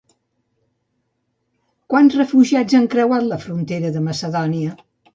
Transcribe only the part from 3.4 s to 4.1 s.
frontera de